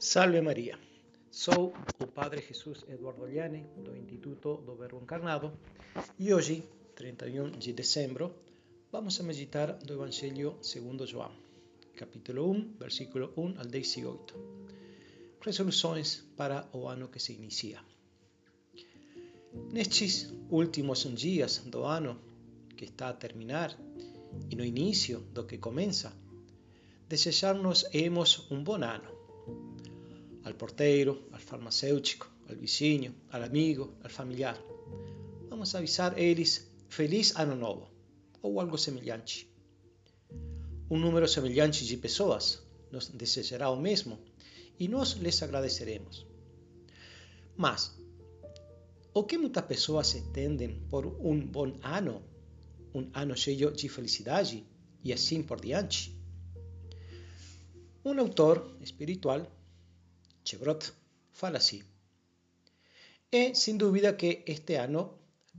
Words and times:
Salve 0.00 0.40
Maria! 0.40 0.78
Sou 1.30 1.74
o 2.02 2.06
Padre 2.06 2.40
Jesus 2.40 2.86
Eduardo 2.88 3.26
Liane, 3.26 3.66
do 3.84 3.94
Instituto 3.94 4.56
do 4.64 4.74
Verbo 4.74 4.98
Encarnado, 5.02 5.52
e 6.18 6.32
hoje, 6.32 6.64
31 6.96 7.50
de 7.50 7.74
dezembro, 7.74 8.34
vamos 8.90 9.20
a 9.20 9.22
meditar 9.22 9.74
do 9.74 9.92
Evangelho 9.92 10.56
segundo 10.62 11.06
João, 11.06 11.30
capítulo 11.94 12.50
1, 12.50 12.76
versículo 12.78 13.34
1 13.36 13.58
al 13.58 13.66
18. 13.66 14.34
Resoluções 15.42 16.24
para 16.34 16.66
o 16.72 16.88
ano 16.88 17.08
que 17.08 17.20
se 17.20 17.34
inicia. 17.34 17.84
Nestes 19.70 20.32
últimos 20.48 21.00
dias 21.14 21.58
do 21.66 21.84
ano 21.84 22.18
que 22.74 22.86
está 22.86 23.10
a 23.10 23.12
terminar 23.12 23.78
e 24.48 24.56
no 24.56 24.64
início 24.64 25.20
do 25.34 25.44
que 25.44 25.58
começa, 25.58 26.10
desejar-nos 27.06 27.84
hemos 27.92 28.50
um 28.50 28.64
bom 28.64 28.82
ano 28.82 29.19
al 30.44 30.54
porteiro, 30.54 31.28
al 31.32 31.40
farmacêutico, 31.40 32.26
al 32.48 32.56
vizinho, 32.56 33.14
al 33.30 33.44
amigo, 33.44 33.94
al 34.02 34.10
familiar. 34.10 34.56
Vamos 35.48 35.74
a 35.74 35.78
avisar 35.78 36.18
eles 36.18 36.70
Feliz 36.88 37.36
Ano 37.36 37.54
Novo 37.54 37.90
ou 38.42 38.60
algo 38.60 38.78
semelhante. 38.78 39.48
Um 40.90 40.98
número 40.98 41.28
semelhante 41.28 41.84
de 41.84 41.96
pessoas 41.96 42.62
nos 42.90 43.08
desejará 43.08 43.70
o 43.70 43.80
mesmo 43.80 44.18
e 44.78 44.88
nós 44.88 45.12
lhes 45.12 45.42
agradeceremos. 45.42 46.26
Mas, 47.56 47.94
o 49.12 49.24
que 49.24 49.36
muitas 49.38 49.64
pessoas 49.64 50.14
entendem 50.14 50.80
por 50.88 51.06
um 51.06 51.38
bom 51.46 51.78
ano, 51.82 52.22
um 52.94 53.08
ano 53.12 53.36
cheio 53.36 53.70
de 53.70 53.88
felicidade 53.88 54.66
e 55.04 55.12
assim 55.12 55.42
por 55.42 55.60
diante? 55.60 56.18
Um 58.04 58.18
autor 58.18 58.76
espiritual 58.80 59.46
Chevrot 60.50 60.82
fala 61.30 61.58
así. 61.58 61.78
É 63.30 63.54
sin 63.54 63.78
dúvida 63.78 64.16
que 64.20 64.42
este 64.54 64.74
ano 64.86 65.02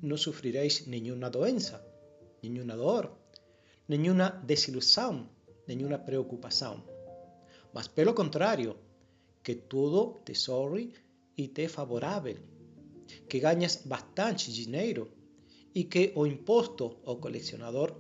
não 0.03 0.17
sofreréis 0.17 0.86
nenhuma 0.88 1.30
doença, 1.30 1.78
nenhuma 2.44 2.75
dor, 2.75 3.06
nenhuma 3.88 4.28
desilusão, 4.44 5.30
nenhuma 5.66 5.98
preocupação. 6.00 6.83
Mas 7.73 7.88
pelo 7.88 8.14
contrário, 8.14 8.75
que 9.42 9.56
tudo 9.72 10.20
te 10.25 10.36
sorri 10.36 10.94
e 11.38 11.48
te 11.48 11.64
é 11.64 11.70
favorável, 11.70 12.38
que 13.30 13.39
ganhas 13.39 13.76
bastante 13.86 14.52
dinheiro 14.52 15.03
e 15.73 15.86
que 15.86 16.11
o 16.16 16.28
imposto 16.28 17.00
ao 17.05 17.16
colecionador 17.16 17.95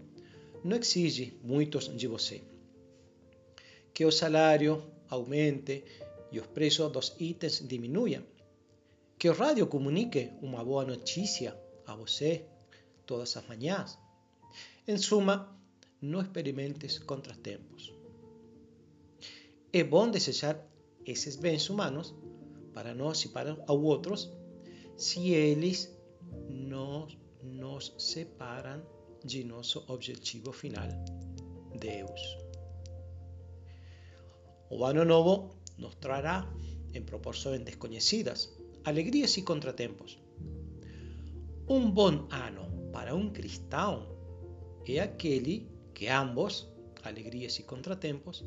não 0.65 0.75
exige 0.75 1.39
muitos 1.41 1.87
de 1.95 2.07
você. 2.07 2.43
Que 3.93 4.03
o 4.05 4.11
salário 4.11 4.73
aumente 5.09 5.85
e 6.31 6.39
os 6.39 6.47
preços 6.47 6.91
dos 6.91 7.15
itens 7.19 7.65
diminuam. 7.67 8.23
Que 9.17 9.29
o 9.29 9.33
rádio 9.33 9.67
comunique 9.67 10.31
uma 10.41 10.63
boa 10.63 10.85
notícia 10.85 11.55
a 11.85 11.95
você 11.95 12.45
todas 13.05 13.35
as 13.37 13.47
manhãs. 13.47 13.99
Em 14.87 14.97
suma, 14.97 15.55
não 16.01 16.21
experimentes 16.21 16.97
contratempos. 16.97 17.93
É 19.71 19.83
bom 19.83 20.09
desejar 20.09 20.59
esses 21.05 21.35
bens 21.35 21.69
humanos 21.69 22.13
para 22.73 22.93
nós 22.93 23.23
e 23.23 23.29
para 23.29 23.55
outros 23.67 24.31
se 24.97 25.31
eles 25.31 25.95
não 26.49 27.07
nos 27.43 27.93
separam 27.97 28.81
de 29.23 29.43
nosso 29.43 29.83
objetivo 29.87 30.51
final, 30.51 30.87
Deus. 31.79 32.21
O 34.69 34.77
novo 35.05 35.60
nos 35.81 35.99
traerá, 35.99 36.47
en 36.93 37.05
proporciones 37.05 37.65
desconocidas, 37.65 38.53
alegrías 38.83 39.37
y 39.37 39.43
contratempos. 39.43 40.19
Un 41.67 41.93
buen 41.93 42.27
ano 42.29 42.69
para 42.91 43.15
un 43.15 43.31
cristão 43.31 44.07
é 44.85 44.99
aquele 44.99 45.67
que 45.93 46.09
ambos, 46.09 46.69
alegrías 47.03 47.59
y 47.59 47.63
contratempos, 47.63 48.45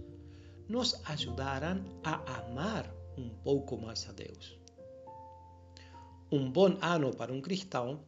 nos 0.69 1.01
ayudarán 1.07 1.79
a 2.05 2.15
amar 2.39 2.95
un 3.17 3.31
poco 3.43 3.77
más 3.77 4.09
a 4.09 4.13
Deus. 4.13 4.59
Un 6.31 6.53
buen 6.53 6.79
ano 6.81 7.11
para 7.13 7.33
un 7.33 7.43
cristão 7.43 8.01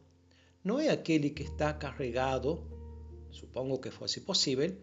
no 0.63 0.79
es 0.79 0.89
aquele 0.89 1.33
que 1.33 1.43
está 1.43 1.79
carregado, 1.79 2.63
supongo 3.31 3.79
que 3.81 3.91
fuese 3.91 4.21
posible, 4.21 4.77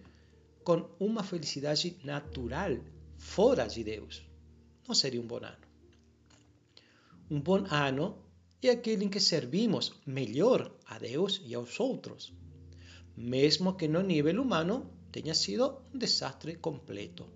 con 0.64 0.88
una 0.98 1.22
felicidad 1.22 1.76
natural 2.02 2.82
fora 3.18 3.68
de 3.68 3.84
Deus 3.84 4.33
não 4.86 4.94
seria 4.94 5.20
um 5.20 5.26
bom 5.26 5.36
ano. 5.36 5.56
Um 7.30 7.40
bom 7.40 7.64
ano 7.70 8.18
é 8.62 8.70
aquele 8.70 9.04
em 9.04 9.08
que 9.08 9.20
servimos 9.20 9.92
melhor 10.06 10.74
a 10.86 10.98
Deus 10.98 11.40
e 11.44 11.54
aos 11.54 11.78
outros, 11.80 12.32
mesmo 13.16 13.76
que 13.76 13.88
no 13.88 14.02
nível 14.02 14.40
humano 14.42 14.90
tenha 15.10 15.34
sido 15.34 15.82
um 15.92 15.98
desastre 15.98 16.56
completo. 16.56 17.26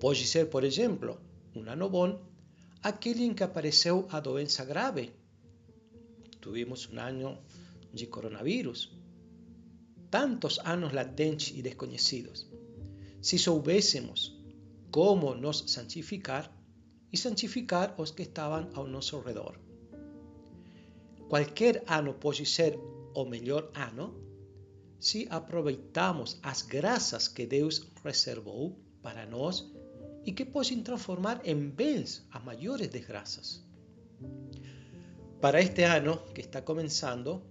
Pode 0.00 0.26
ser, 0.26 0.50
por 0.50 0.64
exemplo, 0.64 1.18
um 1.54 1.68
ano 1.68 1.88
bom 1.88 2.20
aquele 2.82 3.24
em 3.24 3.34
que 3.34 3.42
apareceu 3.42 4.06
a 4.10 4.20
doença 4.20 4.64
grave. 4.64 5.12
Tivemos 6.40 6.88
um 6.92 7.00
ano 7.00 7.38
de 7.92 8.06
coronavírus. 8.06 8.92
Tantos 10.10 10.58
anos 10.60 10.92
latentes 10.92 11.52
e 11.56 11.62
desconhecidos. 11.62 12.46
Se 13.20 13.38
soubéssemos 13.38 14.35
cómo 14.96 15.34
nos 15.34 15.58
santificar 15.66 16.50
y 17.10 17.18
santificar 17.18 17.94
os 17.98 18.12
que 18.12 18.22
estaban 18.22 18.70
a 18.74 18.82
nuestro 18.84 19.20
redor. 19.20 19.60
Cualquier 21.28 21.84
ano 21.86 22.18
puede 22.18 22.46
ser 22.46 22.78
o 23.12 23.26
mejor 23.26 23.70
ano 23.74 24.14
si 24.98 25.28
aproveitamos 25.28 26.38
as 26.42 26.62
graças 26.62 27.28
que 27.28 27.46
Deus 27.46 27.92
reservou 28.02 28.74
para 29.02 29.26
nós 29.26 29.70
e 30.24 30.32
que 30.32 30.46
podem 30.46 30.82
transformar 30.82 31.42
em 31.44 31.68
bens 31.68 32.26
as 32.30 32.42
maiores 32.42 32.88
desgraças. 32.88 33.62
Para 35.42 35.60
este 35.60 35.82
ano 35.84 36.24
que 36.32 36.40
está 36.40 36.62
começando, 36.62 37.42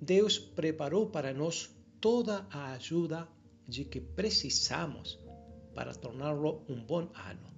Deus 0.00 0.38
preparou 0.38 1.10
para 1.10 1.34
nós 1.34 1.68
toda 2.00 2.46
a 2.50 2.72
ajuda 2.72 3.28
de 3.68 3.84
que 3.84 4.00
precisamos 4.00 5.18
para 5.74 5.94
tornarlo 5.94 6.62
un 6.68 6.86
buen 6.86 7.08
ano. 7.14 7.48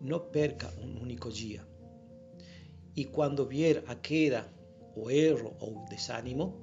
No 0.00 0.30
perca 0.30 0.72
un 0.82 0.98
único 0.98 1.30
día. 1.30 1.66
Y 2.94 3.06
cuando 3.06 3.46
vier 3.46 3.84
a 3.88 4.00
queda, 4.00 4.52
o 4.94 5.10
erro 5.10 5.54
ou 5.60 5.86
desánimo, 5.88 6.54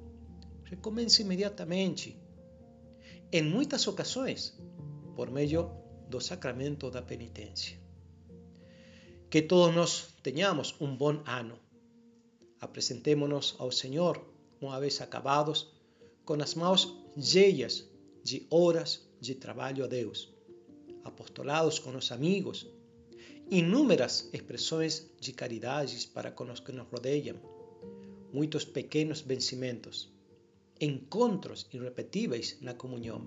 recomience 0.64 1.22
inmediatamente. 1.22 2.16
En 3.32 3.50
muitas 3.50 3.88
ocasiões, 3.88 4.58
por 5.16 5.30
meio 5.30 5.70
do 6.08 6.20
sacramento 6.20 6.90
da 6.90 7.02
penitência. 7.02 7.80
Que 9.30 9.42
todos 9.42 9.74
nós 9.74 10.14
tenhamos 10.22 10.76
um 10.80 10.96
bom 10.96 11.22
ano. 11.24 11.58
Apresentémonos 12.60 13.56
ao 13.58 13.72
Senhor, 13.72 14.22
uma 14.60 14.78
vez 14.78 15.00
acabados, 15.00 15.72
com 16.24 16.34
as 16.34 16.54
mãos 16.54 16.94
cheias 17.18 17.88
de 18.22 18.46
horas 18.50 19.05
de 19.20 19.34
trabalho 19.34 19.84
a 19.84 19.86
Deus, 19.86 20.32
apostolados 21.04 21.78
com 21.78 21.96
os 21.96 22.10
amigos, 22.12 22.66
inúmeras 23.50 24.28
expressões 24.32 25.08
de 25.20 25.32
caridades 25.32 26.04
para 26.04 26.30
com 26.30 26.50
os 26.50 26.60
que 26.60 26.72
nos 26.72 26.88
rodeiam, 26.88 27.36
muitos 28.32 28.64
pequenos 28.64 29.20
vencimentos, 29.20 30.10
encontros 30.80 31.66
irrepetíveis 31.72 32.58
na 32.60 32.74
comunhão. 32.74 33.24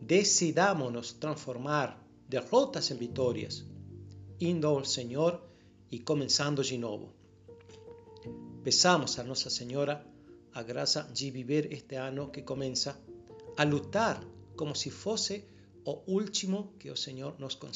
Decidamos-nos 0.00 1.12
transformar 1.14 2.00
derrotas 2.28 2.90
em 2.90 2.96
vitórias, 2.96 3.64
indo 4.40 4.66
ao 4.66 4.84
Senhor 4.84 5.42
e 5.90 5.98
começando 5.98 6.62
de 6.62 6.76
novo. 6.76 7.12
Peçamos 8.62 9.18
a 9.18 9.24
Nossa 9.24 9.48
Senhora 9.48 10.04
a 10.52 10.62
graça 10.62 11.02
de 11.12 11.30
viver 11.30 11.72
este 11.72 11.96
ano 11.96 12.30
que 12.30 12.42
começa 12.42 12.98
a 13.56 13.64
lutar 13.64 14.22
como 14.56 14.74
si 14.74 14.90
fuese 14.90 15.48
o 15.84 16.02
último 16.06 16.74
que 16.78 16.88
el 16.88 16.96
Señor 16.96 17.38
nos 17.38 17.56
concede. 17.56 17.75